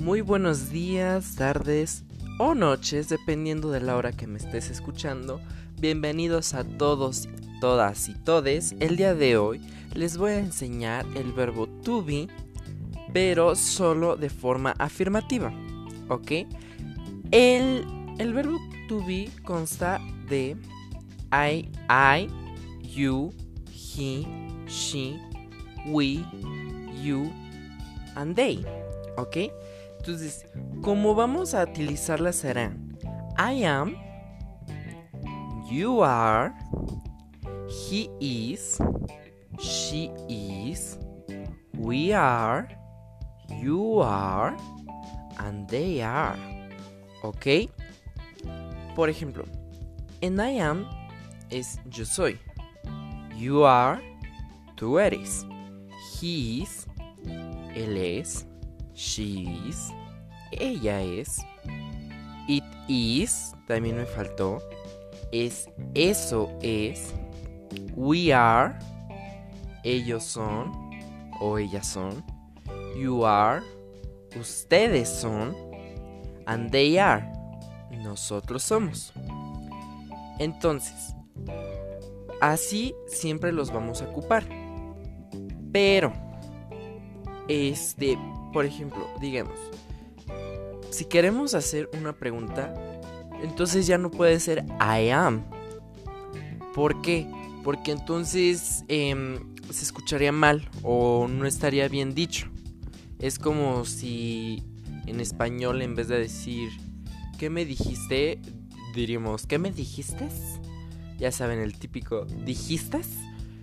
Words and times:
Muy 0.00 0.22
buenos 0.22 0.70
días, 0.70 1.34
tardes 1.36 2.04
o 2.38 2.54
noches, 2.54 3.10
dependiendo 3.10 3.70
de 3.70 3.80
la 3.80 3.96
hora 3.96 4.12
que 4.12 4.26
me 4.26 4.38
estés 4.38 4.70
escuchando. 4.70 5.42
Bienvenidos 5.78 6.54
a 6.54 6.64
todos, 6.64 7.28
todas 7.60 8.08
y 8.08 8.14
todes. 8.14 8.74
El 8.80 8.96
día 8.96 9.14
de 9.14 9.36
hoy 9.36 9.60
les 9.92 10.16
voy 10.16 10.30
a 10.32 10.38
enseñar 10.38 11.04
el 11.16 11.34
verbo 11.34 11.66
to 11.84 12.02
be, 12.02 12.28
pero 13.12 13.54
solo 13.54 14.16
de 14.16 14.30
forma 14.30 14.74
afirmativa. 14.78 15.52
¿Ok? 16.08 16.32
El, 17.30 17.84
el 18.18 18.32
verbo 18.32 18.58
to 18.88 19.04
be 19.04 19.28
consta 19.44 20.00
de 20.30 20.56
I, 21.30 21.70
I, 21.90 22.26
you, 22.80 23.34
he, 23.70 24.26
she, 24.66 25.20
we, 25.84 26.24
you 27.02 27.30
and 28.14 28.34
they. 28.34 28.64
¿Ok? 29.18 29.36
Entonces, 30.00 30.46
como 30.80 31.14
vamos 31.14 31.52
a 31.52 31.62
utilizarla 31.62 32.32
será 32.32 32.74
I 33.38 33.64
am, 33.64 33.96
you 35.70 36.02
are, 36.02 36.54
he 37.68 38.08
is, 38.18 38.78
she 39.58 40.10
is, 40.26 40.98
we 41.74 42.14
are, 42.14 42.66
you 43.62 44.02
are, 44.02 44.56
and 45.36 45.68
they 45.68 46.00
are. 46.00 46.38
¿Ok? 47.22 47.68
Por 48.96 49.10
ejemplo, 49.10 49.44
en 50.22 50.40
I 50.40 50.60
am 50.60 50.86
es 51.50 51.78
yo 51.90 52.06
soy. 52.06 52.38
You 53.36 53.66
are, 53.66 54.00
tú 54.76 54.98
eres. 54.98 55.44
He 56.18 56.62
is, 56.62 56.86
él 57.74 57.98
es. 57.98 58.46
She 58.94 59.48
is, 59.68 59.90
ella 60.52 61.02
es. 61.02 61.38
It 62.48 62.64
is, 62.88 63.54
también 63.66 63.96
me 63.96 64.04
faltó. 64.04 64.58
Es, 65.32 65.68
eso 65.94 66.50
es. 66.62 67.14
We 67.94 68.32
are, 68.32 68.74
ellos 69.84 70.24
son 70.24 70.72
o 71.40 71.58
ellas 71.58 71.86
son. 71.86 72.24
You 72.96 73.24
are, 73.24 73.62
ustedes 74.38 75.08
son. 75.08 75.54
And 76.46 76.70
they 76.70 76.98
are, 76.98 77.24
nosotros 78.02 78.62
somos. 78.62 79.12
Entonces, 80.38 81.14
así 82.40 82.94
siempre 83.06 83.52
los 83.52 83.70
vamos 83.70 84.02
a 84.02 84.06
ocupar. 84.08 84.44
Pero, 85.72 86.12
este, 87.46 88.18
por 88.52 88.64
ejemplo, 88.64 89.08
digamos, 89.20 89.58
si 90.90 91.04
queremos 91.04 91.54
hacer 91.54 91.88
una 91.98 92.12
pregunta, 92.12 92.74
entonces 93.42 93.86
ya 93.86 93.98
no 93.98 94.10
puede 94.10 94.38
ser 94.40 94.64
I 94.80 95.10
am. 95.10 95.44
¿Por 96.74 97.00
qué? 97.00 97.26
Porque 97.64 97.92
entonces 97.92 98.84
em, 98.88 99.38
se 99.70 99.84
escucharía 99.84 100.32
mal 100.32 100.68
o 100.82 101.28
no 101.28 101.46
estaría 101.46 101.88
bien 101.88 102.14
dicho. 102.14 102.48
Es 103.18 103.38
como 103.38 103.84
si 103.84 104.62
en 105.06 105.20
español 105.20 105.82
en 105.82 105.94
vez 105.94 106.08
de 106.08 106.18
decir 106.18 106.70
¿qué 107.38 107.50
me 107.50 107.64
dijiste? 107.64 108.40
diríamos 108.94 109.46
¿qué 109.46 109.58
me 109.58 109.70
dijiste? 109.70 110.28
Ya 111.18 111.30
saben 111.32 111.58
el 111.58 111.78
típico 111.78 112.24
¿dijiste? 112.24 113.00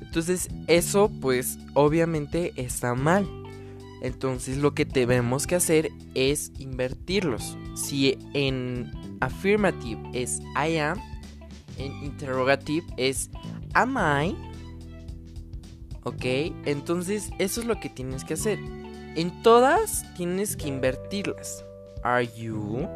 Entonces 0.00 0.48
eso 0.66 1.10
pues 1.20 1.58
obviamente 1.74 2.52
está 2.56 2.94
mal. 2.94 3.26
Entonces 4.02 4.58
lo 4.58 4.74
que 4.74 4.86
tenemos 4.86 5.46
que 5.46 5.56
hacer 5.56 5.90
es 6.14 6.52
invertirlos. 6.58 7.56
Si 7.74 8.18
en 8.34 8.90
affirmative 9.20 10.00
es 10.12 10.40
I 10.54 10.78
am, 10.78 11.00
en 11.78 11.92
interrogative 12.04 12.86
es 12.96 13.30
am 13.74 13.96
I. 13.96 14.36
¿Ok? 16.04 16.24
Entonces 16.64 17.30
eso 17.38 17.60
es 17.60 17.66
lo 17.66 17.80
que 17.80 17.88
tienes 17.88 18.24
que 18.24 18.34
hacer. 18.34 18.58
En 19.16 19.42
todas 19.42 20.04
tienes 20.16 20.56
que 20.56 20.68
invertirlas. 20.68 21.64
Are 22.04 22.28
you? 22.36 22.86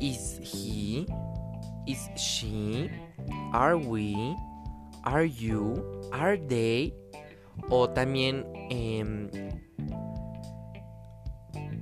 Is 0.00 0.38
he? 0.40 1.06
Is 1.86 2.08
she? 2.16 2.88
Are 3.52 3.76
we? 3.76 4.14
Are 5.02 5.28
you? 5.28 5.74
Are 6.12 6.38
they? 6.38 6.94
O 7.70 7.88
también 7.88 8.46
eh, 8.70 9.55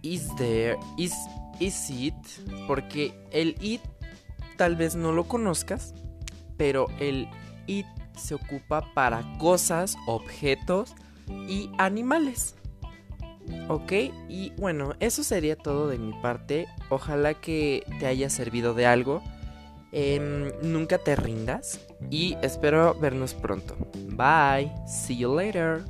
is 0.04 0.28
there, 0.36 0.78
is, 0.96 1.14
is 1.58 1.90
it, 1.90 2.14
porque 2.68 3.14
el 3.32 3.56
it 3.60 3.80
tal 4.56 4.76
vez 4.76 4.94
no 4.94 5.12
lo 5.12 5.24
conozcas, 5.24 5.94
pero 6.56 6.86
el 7.00 7.28
it 7.66 7.86
se 8.16 8.34
ocupa 8.34 8.92
para 8.94 9.24
cosas, 9.38 9.96
objetos 10.06 10.94
y 11.48 11.70
animales. 11.78 12.54
¿Ok? 13.68 13.92
Y 14.28 14.52
bueno, 14.56 14.94
eso 15.00 15.24
sería 15.24 15.56
todo 15.56 15.88
de 15.88 15.98
mi 15.98 16.12
parte. 16.22 16.66
Ojalá 16.90 17.34
que 17.34 17.84
te 17.98 18.06
haya 18.06 18.30
servido 18.30 18.74
de 18.74 18.86
algo. 18.86 19.22
Eh, 19.92 20.52
nunca 20.62 20.98
te 20.98 21.14
rindas 21.14 21.80
y 22.10 22.36
espero 22.42 22.94
vernos 22.94 23.34
pronto. 23.34 23.76
Bye. 24.10 24.72
See 24.86 25.16
you 25.16 25.34
later. 25.34 25.84